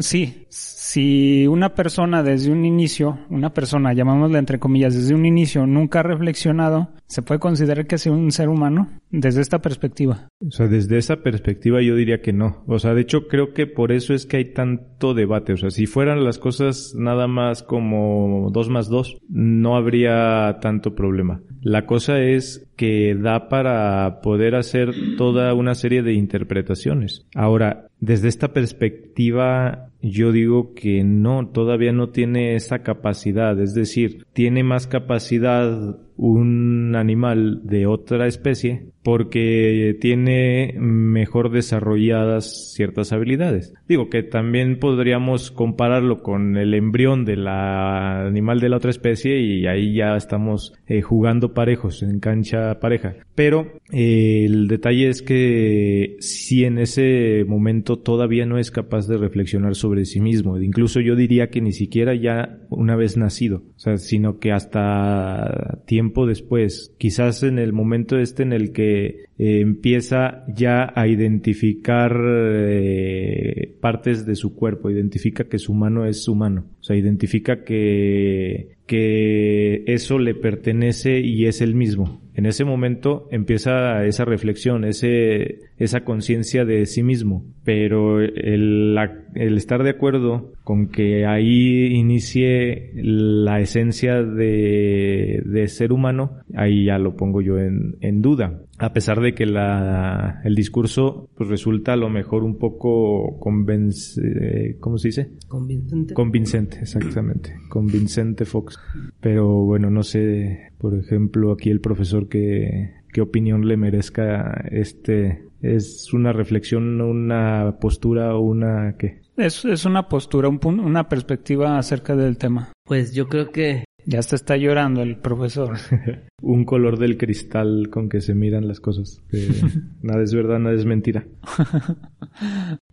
[0.00, 5.66] sí, si una persona desde un inicio, una persona, llamámosla entre comillas, desde un inicio
[5.66, 10.28] nunca ha reflexionado, ¿se puede considerar que sea un ser humano desde esta perspectiva?
[10.46, 12.64] O sea, desde esa perspectiva yo diría que no.
[12.66, 15.52] O sea, de hecho creo que por eso es que hay tanto debate.
[15.52, 20.94] O sea, si fueran las cosas nada más como dos más dos, no habría tanto
[20.94, 21.42] problema.
[21.60, 27.26] La cosa es que da para poder hacer toda una serie de interpretaciones.
[27.34, 33.60] Ahora, desde esta perspectiva, yo digo que no, todavía no tiene esa capacidad.
[33.60, 43.12] Es decir, tiene más capacidad un animal de otra especie porque tiene mejor desarrolladas ciertas
[43.12, 43.74] habilidades.
[43.88, 49.66] Digo que también podríamos compararlo con el embrión del animal de la otra especie y
[49.66, 53.16] ahí ya estamos eh, jugando parejos en cancha pareja.
[53.34, 59.16] Pero eh, el detalle es que si en ese momento todavía no es capaz de
[59.16, 63.78] reflexionar sobre sí mismo, incluso yo diría que ni siquiera ya una vez nacido, o
[63.78, 69.60] sea, sino que hasta tiempo después, quizás en el momento este en el que eh,
[69.60, 76.66] empieza ya a identificar eh, partes de su cuerpo, identifica que su mano es humano,
[76.80, 82.20] o sea, identifica que, que eso le pertenece y es el mismo.
[82.34, 87.42] En ese momento empieza esa reflexión, ese, esa conciencia de sí mismo.
[87.64, 88.98] Pero el,
[89.34, 96.98] estar de acuerdo con que ahí inicie la esencia de, de ser humano, ahí ya
[96.98, 98.60] lo pongo yo en, en duda.
[98.82, 104.20] A pesar de que la, el discurso pues resulta a lo mejor un poco convence,
[104.24, 105.30] eh, ¿cómo se dice?
[105.48, 106.14] Convincente.
[106.14, 107.54] Convincente, exactamente.
[107.68, 108.78] Convincente Fox.
[109.20, 115.44] Pero bueno, no sé, por ejemplo, aquí el profesor que, qué opinión le merezca este,
[115.60, 119.20] es una reflexión, una postura o una, ¿qué?
[119.36, 122.72] Es, es una postura, un pun- una perspectiva acerca del tema.
[122.84, 125.76] Pues yo creo que Ya hasta está llorando el profesor.
[126.42, 129.22] Un color del cristal con que se miran las cosas.
[130.02, 131.24] Nada es verdad, nada es mentira.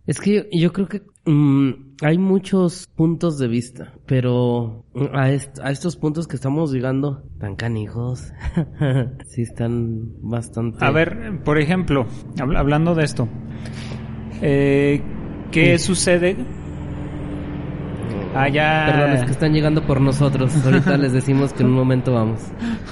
[0.06, 5.60] Es que yo, yo creo que mm, hay muchos puntos de vista, pero a, est-
[5.62, 8.32] a estos puntos que estamos llegando, tan canijos,
[9.28, 10.84] sí están bastante...
[10.84, 12.06] A ver, por ejemplo,
[12.38, 13.28] habl- hablando de esto,
[14.42, 15.02] eh,
[15.52, 16.38] ¿qué sucede?
[18.36, 18.86] Ah, ya.
[18.92, 20.54] Perdón, es que están llegando por nosotros.
[20.66, 22.40] Ahorita les decimos que en un momento vamos.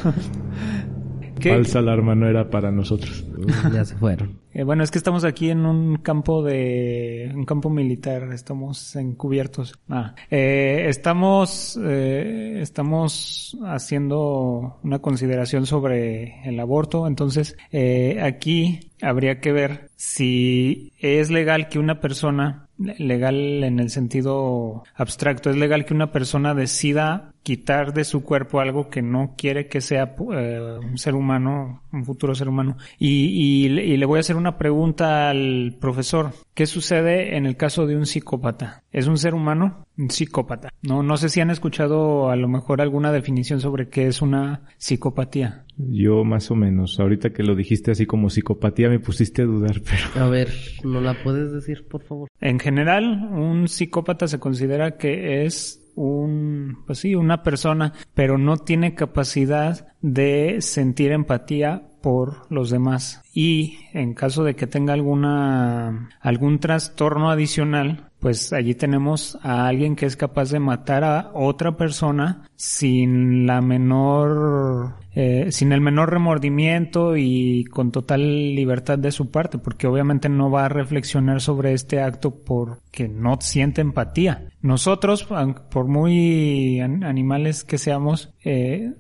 [1.40, 1.52] ¿Qué?
[1.52, 3.26] Falsa alarma no era para nosotros.
[3.72, 4.40] Ya se fueron.
[4.54, 9.78] Eh, bueno, es que estamos aquí en un campo de un campo militar, estamos encubiertos.
[9.88, 19.40] Ah, eh, estamos eh, estamos haciendo una consideración sobre el aborto, entonces eh, aquí habría
[19.40, 25.86] que ver si es legal que una persona legal en el sentido abstracto, es legal
[25.86, 30.80] que una persona decida quitar de su cuerpo algo que no quiere que sea eh,
[30.84, 32.76] un ser humano, un futuro ser humano.
[33.00, 36.34] Y, y, le- y le voy a hacer una pregunta al profesor.
[36.54, 38.84] ¿Qué sucede en el caso de un psicópata?
[38.92, 39.86] ¿Es un ser humano?
[39.98, 40.74] Un psicópata.
[40.82, 44.64] No, no sé si han escuchado a lo mejor alguna definición sobre qué es una
[44.78, 45.64] psicopatía.
[45.78, 47.00] Yo más o menos.
[47.00, 50.26] Ahorita que lo dijiste así como psicopatía me pusiste a dudar, pero...
[50.26, 50.50] A ver,
[50.84, 52.28] ¿no la puedes decir, por favor?
[52.42, 58.58] En general, un psicópata se considera que es un, pues sí, una persona, pero no
[58.58, 63.22] tiene capacidad de sentir empatía por los demás.
[63.34, 69.96] Y en caso de que tenga alguna, algún trastorno adicional, pues allí tenemos a alguien
[69.96, 76.12] que es capaz de matar a otra persona sin la menor eh, sin el menor
[76.12, 81.74] remordimiento y con total libertad de su parte, porque obviamente no va a reflexionar sobre
[81.74, 84.50] este acto porque no siente empatía.
[84.62, 85.28] Nosotros,
[85.72, 88.94] por muy animales que seamos, eh,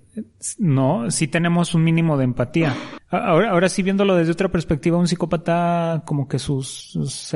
[0.59, 2.75] no, sí tenemos un mínimo de empatía.
[3.09, 7.33] Ahora, ahora sí viéndolo desde otra perspectiva, un psicópata como que sus, sus,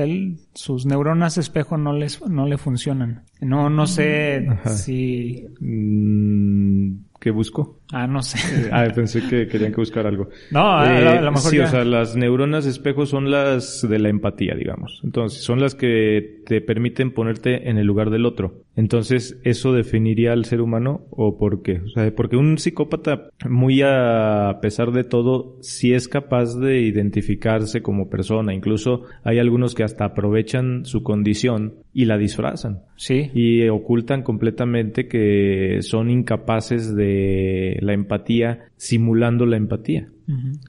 [0.54, 3.24] sus neuronas espejo no les, no le funcionan.
[3.40, 4.46] No, no sé
[4.76, 5.48] si...
[5.62, 7.80] Mm, ¿Qué busco?
[7.92, 8.70] Ah, no sé.
[8.72, 10.30] ah, pensé que querían que buscar algo.
[10.52, 14.10] No, a, lo eh, mejor Sí, o sea, las neuronas espejo son las de la
[14.10, 15.00] empatía, digamos.
[15.04, 18.64] Entonces, son las que te permiten ponerte en el lugar del otro.
[18.76, 21.82] Entonces, ¿eso definiría al ser humano o por qué?
[21.86, 27.82] O sea, porque un psicópata, muy a pesar de todo, sí es capaz de identificarse
[27.82, 28.54] como persona.
[28.54, 32.82] Incluso hay algunos que hasta aprovechan su condición y la disfrazan.
[32.96, 33.30] Sí.
[33.34, 40.10] Y ocultan completamente que son incapaces de la empatía simulando la empatía.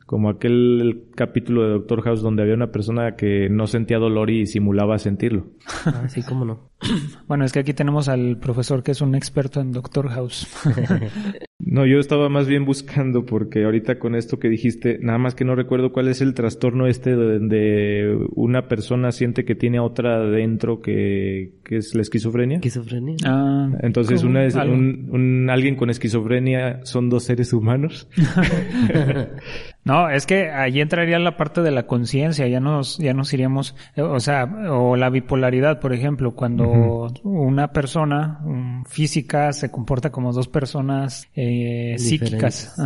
[0.06, 4.46] Como aquel capítulo de Doctor House donde había una persona que no sentía dolor y
[4.46, 5.52] simulaba sentirlo.
[5.84, 6.70] Así ah, como no.
[7.28, 10.48] Bueno, es que aquí tenemos al profesor que es un experto en Doctor House.
[11.64, 15.44] no, yo estaba más bien buscando porque ahorita con esto que dijiste, nada más que
[15.44, 20.80] no recuerdo cuál es el trastorno este donde una persona siente que tiene otra dentro
[20.80, 22.56] que, que es la esquizofrenia.
[22.56, 23.16] Esquizofrenia.
[23.24, 28.08] Ah, Entonces una es un, un, alguien con esquizofrenia son dos seres humanos.
[29.84, 33.74] no, es que ahí entraría la parte de la conciencia, ya nos, ya nos iríamos,
[33.96, 38.40] o sea, o la bipolaridad, por ejemplo, cuando una persona
[38.86, 42.76] física se comporta como dos personas eh, psíquicas.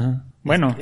[0.43, 0.75] Bueno,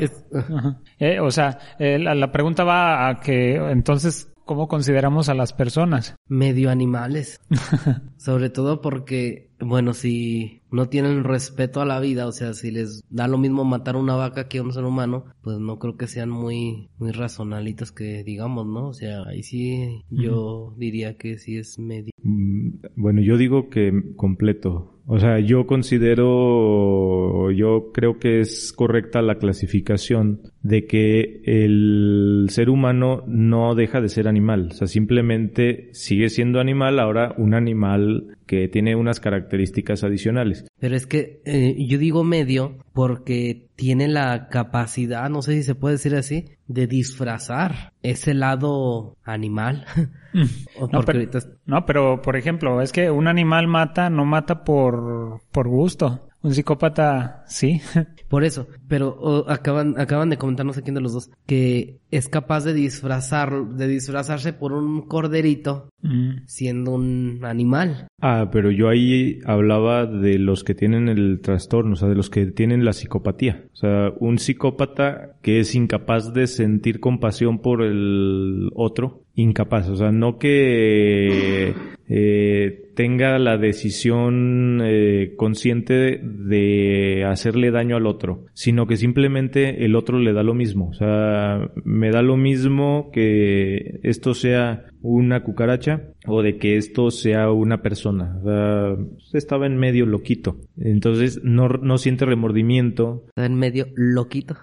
[0.98, 5.54] eh, o sea, eh, la, la pregunta va a que entonces ¿Cómo consideramos a las
[5.54, 6.16] personas?
[6.28, 7.40] Medio animales.
[8.18, 13.02] Sobre todo porque, bueno, si no tienen respeto a la vida, o sea, si les
[13.10, 16.06] da lo mismo matar una vaca que a un ser humano, pues no creo que
[16.06, 18.88] sean muy, muy razonalitos que digamos, ¿no?
[18.88, 22.10] O sea, ahí sí yo diría que sí es medio.
[22.22, 25.00] Mm, bueno, yo digo que completo.
[25.06, 32.70] O sea, yo considero, yo creo que es correcta la clasificación de que el ser
[32.70, 34.68] humano no deja de ser animal.
[34.72, 40.66] O sea, simplemente sigue siendo animal, ahora un animal que tiene unas características adicionales.
[40.80, 45.74] Pero es que eh, yo digo medio porque tiene la capacidad, no sé si se
[45.74, 49.84] puede decir así, de disfrazar ese lado animal.
[50.32, 50.44] Mm.
[50.92, 51.20] no, pero,
[51.66, 56.26] no, pero por ejemplo, es que un animal mata, no mata por, por gusto.
[56.44, 57.80] Un psicópata, sí.
[58.28, 62.74] Por eso, pero acaban, acaban de comentarnos aquí de los dos que es capaz de
[62.74, 66.44] disfrazar, de disfrazarse por un corderito mm.
[66.46, 68.08] siendo un animal.
[68.20, 72.28] Ah, pero yo ahí hablaba de los que tienen el trastorno, o sea, de los
[72.28, 73.64] que tienen la psicopatía.
[73.72, 79.96] O sea, un psicópata que es incapaz de sentir compasión por el otro, incapaz, o
[79.96, 81.74] sea, no que
[82.08, 89.96] eh, tenga la decisión eh, consciente de hacerle daño al otro, sino que simplemente el
[89.96, 90.88] otro le da lo mismo.
[90.88, 97.10] O sea, me da lo mismo que esto sea una cucaracha o de que esto
[97.10, 98.38] sea una persona.
[98.40, 100.56] O sea, estaba en medio loquito.
[100.78, 103.24] Entonces no, no siente remordimiento.
[103.28, 104.56] Estaba en medio loquito.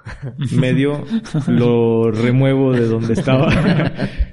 [0.57, 1.03] Medio
[1.47, 3.49] lo remuevo de donde estaba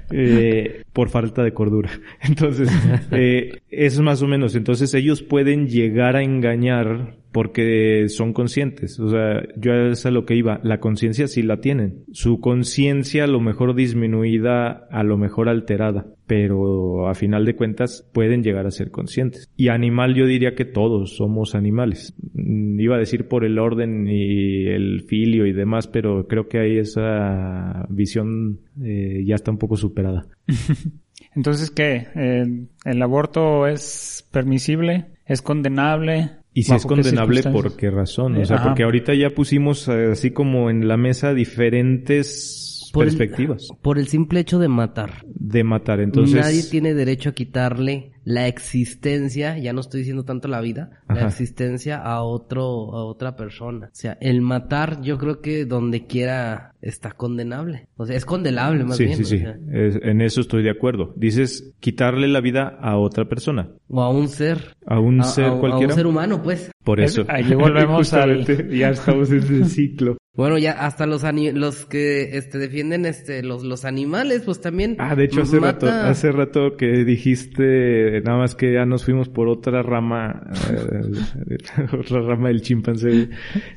[0.11, 1.89] eh, por falta de cordura.
[2.21, 2.69] Entonces,
[3.11, 4.55] eh, es más o menos.
[4.55, 8.99] Entonces ellos pueden llegar a engañar porque son conscientes.
[8.99, 10.59] O sea, yo es a lo que iba.
[10.63, 12.03] La conciencia sí la tienen.
[12.11, 18.07] Su conciencia a lo mejor disminuida, a lo mejor alterada, pero a final de cuentas
[18.13, 19.49] pueden llegar a ser conscientes.
[19.57, 22.13] Y animal yo diría que todos somos animales.
[22.35, 26.59] Mm, iba a decir por el orden y el filio y demás, pero creo que
[26.59, 30.27] ahí esa visión eh, ya está un poco superada.
[31.35, 32.05] Entonces, ¿qué?
[32.15, 32.45] Eh,
[32.85, 35.07] ¿El aborto es permisible?
[35.25, 36.29] ¿Es condenable?
[36.53, 38.37] Y si es condenable, ¿por qué razón?
[38.37, 43.67] O sea, porque ahorita ya pusimos eh, así como en la mesa diferentes perspectivas.
[43.81, 45.23] por el simple hecho de matar.
[45.25, 46.39] De matar, entonces...
[46.39, 51.27] Nadie tiene derecho a quitarle la existencia, ya no estoy diciendo tanto la vida, la
[51.27, 52.63] existencia a otro,
[52.95, 53.87] a otra persona.
[53.87, 57.87] O sea, el matar yo creo que donde quiera está condenable.
[57.97, 59.15] O sea, es condenable más bien.
[59.17, 59.43] Sí, sí, sí.
[59.45, 61.13] en eso estoy de acuerdo.
[61.15, 63.69] Dices quitarle la vida a otra persona.
[63.87, 64.75] O a un ser.
[64.85, 65.91] A un ser cualquiera.
[65.91, 66.71] A un ser humano, pues.
[66.83, 67.25] Por eso.
[67.27, 68.45] Ahí volvemos al...
[68.69, 70.17] Ya estamos en el ciclo.
[70.39, 75.13] Bueno, ya hasta los los que este defienden este los los animales, pues también Ah,
[75.13, 79.05] de hecho hecho, hace Mata- rato, hace rato que dijiste, nada más que ya nos
[79.05, 80.41] fuimos por otra rama,
[80.71, 83.29] eh, otra rama del chimpancé.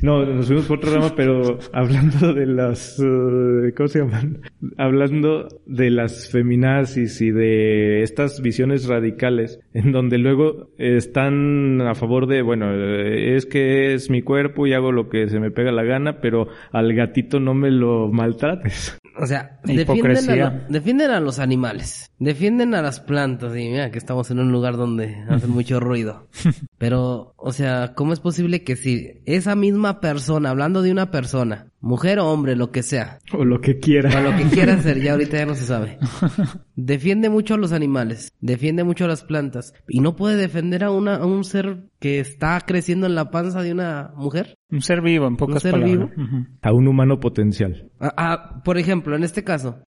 [0.02, 4.40] No, nos fuimos por otra rama, pero hablando de las, eh, ¿cómo se llaman?
[4.78, 12.26] Hablando de las feminazis y de estas visiones radicales, en donde luego están a favor
[12.26, 15.72] de, bueno, eh, es que es mi cuerpo y hago lo que se me pega
[15.72, 18.98] la gana, pero al gatito no me lo maltrates.
[19.20, 20.46] O sea, defienden Hipocresía.
[20.46, 24.38] a, lo- defienden a los animales, defienden a las plantas y mira que estamos en
[24.38, 26.28] un lugar donde hacen mucho ruido.
[26.78, 31.68] Pero, o sea, ¿cómo es posible que si esa misma persona, hablando de una persona,
[31.80, 34.18] mujer o hombre, lo que sea, O lo que quiera.
[34.18, 35.98] o lo que quiera hacer, ya ahorita ya no se sabe,
[36.76, 40.90] defiende mucho a los animales, defiende mucho a las plantas y no puede defender a,
[40.90, 44.58] una, a un ser que está creciendo en la panza de una mujer?
[44.70, 46.10] Un ser vivo, en pocas ser palabras.
[46.16, 46.46] vivo.
[46.62, 47.90] A un humano potencial.
[48.00, 49.84] Ah, ah, por ejemplo, en este caso,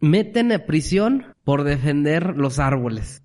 [0.00, 3.24] meten a prisión por defender los árboles.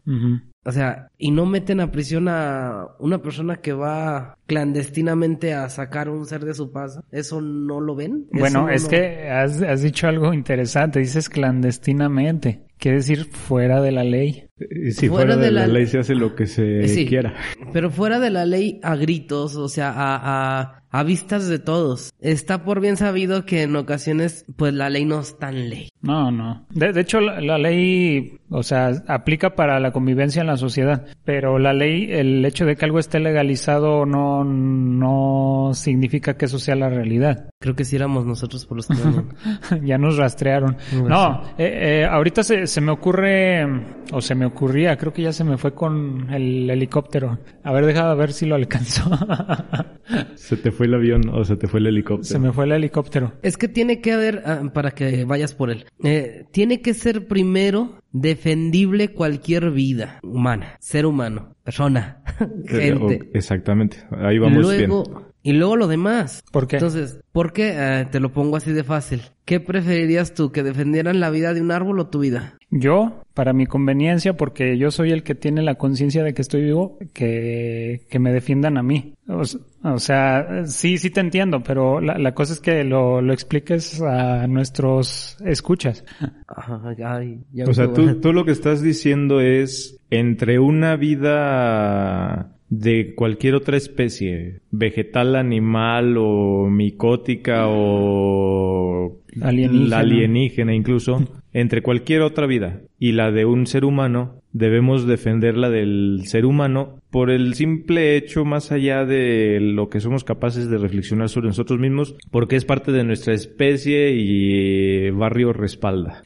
[0.68, 6.10] O sea, y no meten a prisión a una persona que va clandestinamente a sacar
[6.10, 7.02] un ser de su panza.
[7.12, 8.26] ¿Eso no lo ven?
[8.32, 11.00] ¿Eso Bueno, no es lo- que has, has dicho algo interesante.
[11.00, 12.62] Dices clandestinamente.
[12.78, 14.48] Quiere decir fuera de la ley.
[14.60, 17.06] Y si Fuera fuera, de, de la, la- ley se hace lo que se Sí.
[17.06, 17.34] quiera.
[17.72, 22.12] Pero fuera de la ley a gritos, o sea, a, a, a vistas de todos.
[22.20, 25.90] Está por bien sabido que en ocasiones, pues la ley no es tan ley.
[26.02, 26.66] No, no.
[26.70, 31.06] De, de hecho, la, la ley, o sea, aplica para la convivencia en la sociedad.
[31.24, 36.60] Pero la ley, el hecho de que algo esté legalizado no, no significa que eso
[36.60, 37.50] sea la realidad.
[37.60, 38.96] Creo que si éramos nosotros por los que
[39.84, 40.78] ya nos rastrearon.
[41.08, 43.66] No, eh, eh, ahorita se, se me ocurre,
[44.12, 47.40] o se me ocurría, creo que ya se me fue con el helicóptero.
[47.64, 49.10] A ver, deja de ver si lo alcanzó.
[50.36, 52.26] Se te fue el avión o se te fue el helicóptero.
[52.26, 53.34] se me fue el helicóptero.
[53.42, 57.28] Es que tiene que haber, ah, para que vayas por él, eh, tiene que ser
[57.28, 62.24] primero defendible cualquier vida humana, ser humano, persona,
[62.66, 63.30] gente.
[63.34, 63.98] exactamente.
[64.12, 65.26] Ahí vamos luego, bien.
[65.46, 66.44] Y luego lo demás.
[66.52, 66.78] ¿Por qué?
[66.78, 67.74] Entonces, ¿por qué?
[67.74, 69.22] Ah, te lo pongo así de fácil.
[69.46, 72.58] ¿Qué preferirías tú, que defendieran la vida de un árbol o tu vida?
[72.72, 76.64] Yo, para mi conveniencia, porque yo soy el que tiene la conciencia de que estoy
[76.64, 79.14] vivo, que, que me defiendan a mí.
[79.28, 84.02] O, sea, sí, sí te entiendo, pero la, la cosa es que lo, lo expliques
[84.02, 86.04] a nuestros escuchas.
[86.48, 92.55] Ajá, ay, ya O sea, tú, tú lo que estás diciendo es entre una vida
[92.70, 99.90] de cualquier otra especie, vegetal, animal o micótica o Alienígena.
[99.90, 101.20] la alienígena incluso,
[101.54, 106.46] entre cualquier otra vida y la de un ser humano, debemos defender la del ser
[106.46, 111.48] humano por el simple hecho más allá de lo que somos capaces de reflexionar sobre
[111.48, 116.24] nosotros mismos, porque es parte de nuestra especie y barrio respalda.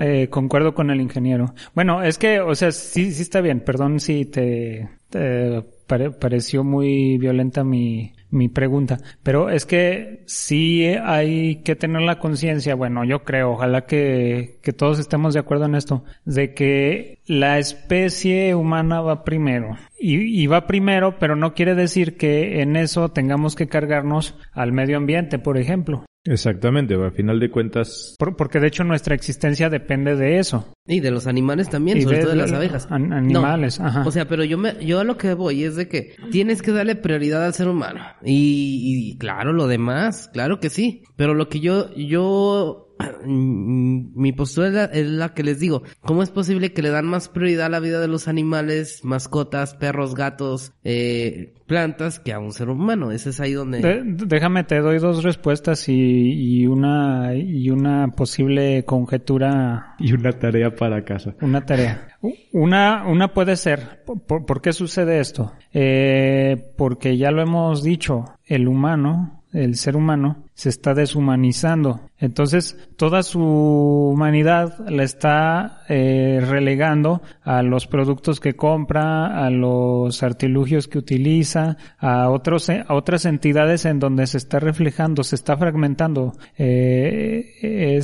[0.00, 1.54] Eh, concuerdo con el ingeniero.
[1.74, 3.60] Bueno, es que, o sea, sí, sí está bien.
[3.60, 8.98] Perdón si te, te pare- pareció muy violenta mi, mi pregunta.
[9.22, 14.72] Pero es que sí hay que tener la conciencia, bueno, yo creo, ojalá que, que
[14.72, 19.76] todos estemos de acuerdo en esto, de que la especie humana va primero.
[20.06, 24.98] Y va primero, pero no quiere decir que en eso tengamos que cargarnos al medio
[24.98, 26.04] ambiente, por ejemplo.
[26.26, 30.72] Exactamente, a final de cuentas, Por- porque de hecho nuestra existencia depende de eso.
[30.86, 32.86] Y de los animales también, Y sobre de- todo de las abejas.
[32.90, 34.02] an- animales, No, ajá.
[34.06, 36.72] O sea, pero yo me, yo a lo que voy es de que tienes que
[36.72, 38.00] darle prioridad al ser humano.
[38.24, 41.02] Y, y claro, lo demás, claro que sí.
[41.16, 42.93] Pero lo que yo, yo,
[43.26, 45.82] mi postura es la, es la que les digo.
[46.02, 49.74] ¿Cómo es posible que le dan más prioridad a la vida de los animales, mascotas,
[49.74, 53.10] perros, gatos, eh, plantas, que a un ser humano?
[53.10, 53.80] Ese es ahí donde...
[53.80, 60.32] De- déjame, te doy dos respuestas y, y una y una posible conjetura, y una
[60.32, 61.34] tarea para casa.
[61.40, 62.08] una tarea.
[62.52, 65.52] Una, una puede ser, ¿por, por qué sucede esto?
[65.72, 72.10] Eh, porque ya lo hemos dicho, el humano, el ser humano, se está deshumanizando.
[72.18, 80.22] Entonces, toda su humanidad la está eh, relegando a los productos que compra, a los
[80.22, 85.56] artilugios que utiliza, a otros, a otras entidades en donde se está reflejando, se está
[85.56, 86.32] fragmentando.
[86.58, 88.00] Eh,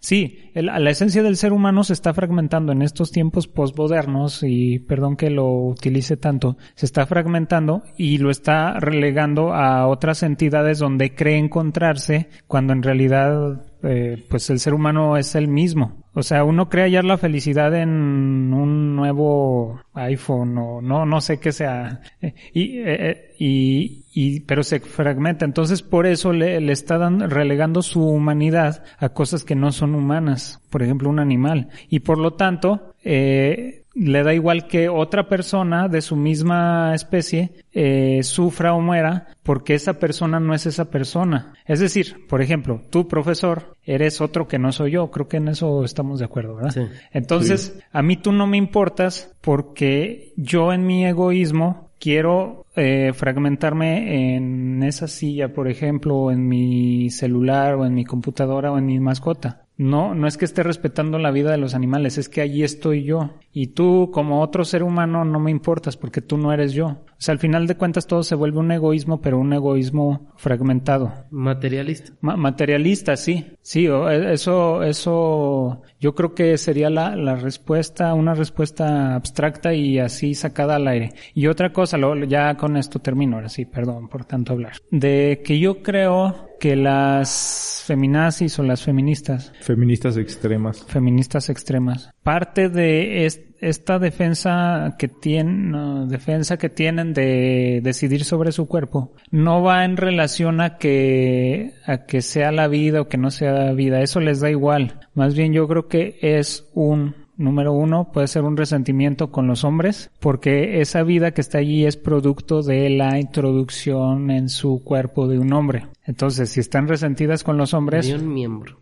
[0.00, 4.78] Sí, el- la esencia del ser humano se está fragmentando en estos tiempos postmodernos y
[4.78, 10.78] perdón que lo utilice tanto, se está fragmentando y lo está relegando a otras entidades
[10.78, 15.99] donde cree encontrarse cuando en realidad eh, pues el ser humano es el mismo.
[16.20, 21.40] O sea, uno cree hallar la felicidad en un nuevo iPhone o no, no sé
[21.40, 22.02] qué sea.
[22.22, 25.46] Eh, y, eh, y, y, pero se fragmenta.
[25.46, 29.94] Entonces por eso le, le está dando, relegando su humanidad a cosas que no son
[29.94, 30.60] humanas.
[30.68, 31.70] Por ejemplo, un animal.
[31.88, 37.52] Y por lo tanto, eh, le da igual que otra persona de su misma especie
[37.72, 41.54] eh, sufra o muera porque esa persona no es esa persona.
[41.66, 45.10] Es decir, por ejemplo, tú profesor eres otro que no soy yo.
[45.10, 46.70] Creo que en eso estamos de acuerdo, ¿verdad?
[46.70, 46.82] Sí.
[47.12, 54.34] Entonces, a mí tú no me importas porque yo en mi egoísmo quiero eh, fragmentarme
[54.36, 58.86] en esa silla, por ejemplo, o en mi celular, o en mi computadora, o en
[58.86, 59.59] mi mascota.
[59.80, 63.02] No, no es que esté respetando la vida de los animales, es que allí estoy
[63.02, 63.30] yo.
[63.50, 66.98] Y tú, como otro ser humano, no me importas porque tú no eres yo.
[67.20, 71.12] O sea, al final de cuentas todo se vuelve un egoísmo, pero un egoísmo fragmentado.
[71.30, 72.12] Materialista.
[72.22, 73.44] Ma- materialista, sí.
[73.60, 79.98] Sí, e- eso, eso, yo creo que sería la, la respuesta, una respuesta abstracta y
[79.98, 81.10] así sacada al aire.
[81.34, 84.72] Y otra cosa, lo, ya con esto termino, ahora sí, perdón por tanto hablar.
[84.90, 90.84] De que yo creo que las feminazis o las feministas Feministas extremas.
[90.88, 92.10] feministas extremas.
[92.22, 99.12] Parte de es- esta defensa que tienen, defensa que tienen de decidir sobre su cuerpo,
[99.30, 103.72] no va en relación a que, a que sea la vida o que no sea
[103.72, 104.00] vida.
[104.00, 105.00] Eso les da igual.
[105.14, 109.64] Más bien yo creo que es un Número uno, puede ser un resentimiento con los
[109.64, 115.26] hombres, porque esa vida que está allí es producto de la introducción en su cuerpo
[115.26, 115.86] de un hombre.
[116.04, 118.76] Entonces, si están resentidas con los hombres, un miembro.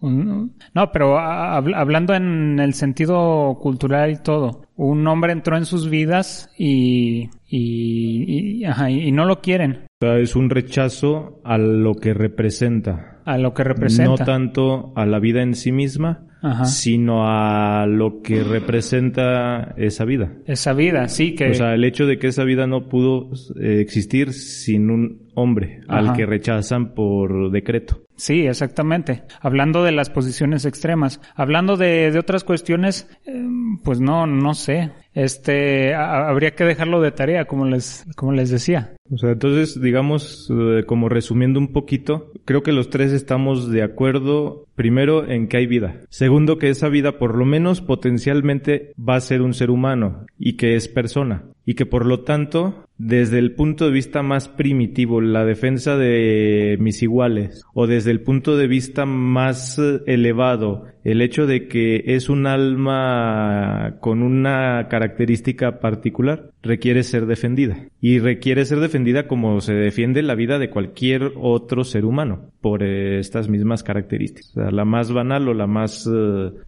[0.00, 6.50] No, pero hablando en el sentido cultural y todo, un hombre entró en sus vidas
[6.58, 11.94] y, y, y- ajá, y no lo quieren O sea, es un rechazo a lo
[11.94, 13.20] que representa.
[13.24, 14.10] a lo que representa.
[14.10, 16.66] No tanto a la vida en sí misma, Ajá.
[16.66, 20.32] sino a lo que representa esa vida.
[20.46, 21.50] Esa vida, sí, que...
[21.50, 23.30] O sea, el hecho de que esa vida no pudo
[23.60, 28.02] eh, existir sin un hombre al que rechazan por decreto.
[28.16, 29.22] Sí, exactamente.
[29.40, 31.20] Hablando de las posiciones extremas.
[31.34, 33.46] Hablando de, de otras cuestiones, eh,
[33.84, 34.90] pues no, no sé.
[35.12, 38.94] Este, a- habría que dejarlo de tarea, como les, como les decía.
[39.10, 43.82] O sea, entonces, digamos, eh, como resumiendo un poquito, creo que los tres estamos de
[43.82, 46.00] acuerdo, primero, en que hay vida.
[46.08, 50.56] Segundo, que esa vida, por lo menos potencialmente, va a ser un ser humano y
[50.56, 51.44] que es persona.
[51.68, 56.76] Y que por lo tanto, desde el punto de vista más primitivo, la defensa de
[56.78, 62.04] mis iguales, o desde el punto de vista más eh, elevado, el hecho de que
[62.06, 67.88] es un alma con una característica particular, requiere ser defendida.
[68.00, 72.84] Y requiere ser defendida como se defiende la vida de cualquier otro ser humano, por
[72.84, 74.50] eh, estas mismas características.
[74.56, 76.08] O sea, la más banal o la más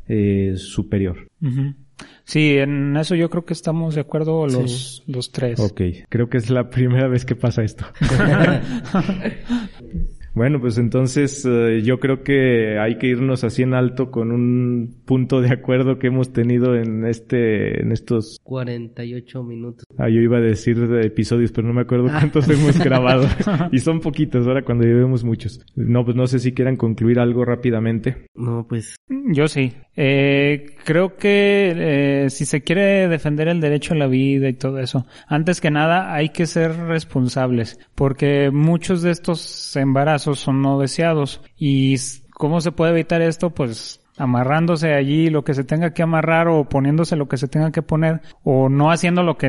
[0.09, 1.29] eh, superior.
[2.25, 5.59] Sí, en eso yo creo que estamos de acuerdo los, los tres.
[5.61, 7.87] Ok, creo que es la primera vez que pasa esto.
[10.39, 15.03] Bueno, pues entonces eh, yo creo que hay que irnos así en alto con un
[15.05, 19.85] punto de acuerdo que hemos tenido en este, en estos, 48 minutos.
[19.97, 23.27] ah, yo iba a decir de episodios, pero no me acuerdo cuántos hemos grabado.
[23.73, 25.61] y son poquitos ahora cuando llevemos muchos.
[25.75, 28.29] No, pues no sé si quieran concluir algo rápidamente.
[28.37, 29.73] No, pues Yo sí.
[30.01, 34.79] Eh, creo que eh, si se quiere defender el derecho a la vida y todo
[34.79, 40.79] eso, antes que nada hay que ser responsables, porque muchos de estos embarazos son no
[40.79, 41.41] deseados.
[41.57, 41.97] ¿Y
[42.31, 43.51] cómo se puede evitar esto?
[43.51, 47.71] Pues amarrándose allí lo que se tenga que amarrar o poniéndose lo que se tenga
[47.71, 49.49] que poner o no haciendo lo que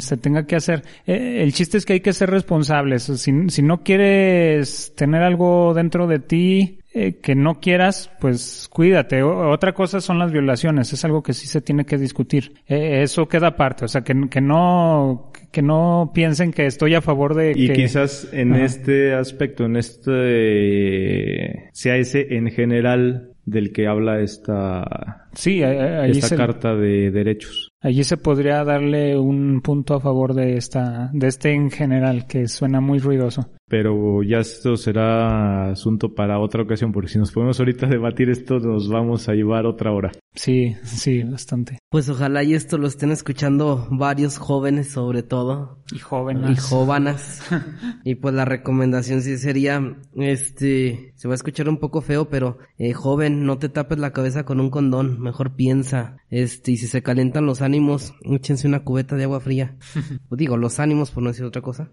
[0.00, 0.82] se tenga que hacer.
[1.06, 3.02] Eh, el chiste es que hay que ser responsables.
[3.04, 9.22] Si, si no quieres tener algo dentro de ti eh, que no quieras, pues cuídate.
[9.22, 10.92] O- otra cosa son las violaciones.
[10.92, 12.54] Es algo que sí se tiene que discutir.
[12.66, 13.84] Eh, eso queda aparte.
[13.84, 17.72] O sea, que, que no que no piensen que estoy a favor de Y que...
[17.72, 18.64] quizás en Ajá.
[18.64, 26.36] este aspecto, en este, ese en general del que habla esta, Sí, allí esta se-
[26.36, 27.68] carta de derechos.
[27.80, 32.46] Allí se podría darle un punto a favor de esta, de este en general, que
[32.48, 33.50] suena muy ruidoso.
[33.70, 38.28] Pero ya esto será asunto para otra ocasión, porque si nos ponemos ahorita a debatir
[38.28, 40.10] esto, nos vamos a llevar otra hora.
[40.34, 41.78] Sí, sí, bastante.
[41.90, 46.60] pues ojalá y esto lo estén escuchando varios jóvenes sobre todo Y y jóvenes.
[46.62, 47.42] jóvenes.
[48.04, 52.58] y pues la recomendación sí sería, este, se va a escuchar un poco feo, pero
[52.78, 56.16] eh, joven, no te tapes la cabeza con un condón, mejor piensa.
[56.30, 59.76] Este, y si se calientan los ánimos, échense una cubeta de agua fría.
[60.30, 61.90] Digo, los ánimos por no decir otra cosa.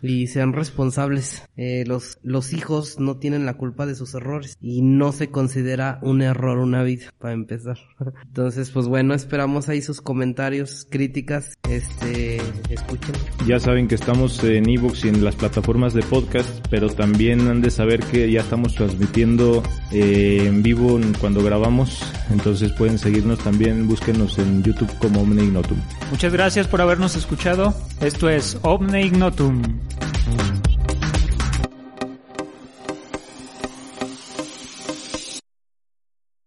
[0.00, 1.42] Y sean responsables errores.
[1.56, 5.98] Eh, los, los hijos no tienen la culpa de sus errores y no se considera
[6.02, 7.78] un error una vida, para empezar.
[8.26, 13.14] Entonces, pues bueno, esperamos ahí sus comentarios, críticas, este, escuchen.
[13.46, 17.60] Ya saben que estamos en Evox y en las plataformas de podcast, pero también han
[17.60, 19.62] de saber que ya estamos transmitiendo
[19.92, 25.78] eh, en vivo cuando grabamos, entonces pueden seguirnos también, búsquenos en YouTube como Omne Ignotum.
[26.10, 27.74] Muchas gracias por habernos escuchado.
[28.00, 29.62] Esto es Omne Ignotum.